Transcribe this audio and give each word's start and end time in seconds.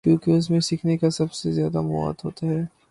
کیونکہ 0.03 0.31
اس 0.31 0.49
میں 0.49 0.59
سیکھنے 0.59 0.97
کا 0.97 1.09
سب 1.09 1.33
سے 1.33 1.51
زیادہ 1.51 1.81
مواد 1.81 2.13
ہو 2.25 2.29
تا 2.29 2.47
ہے۔ 2.47 2.63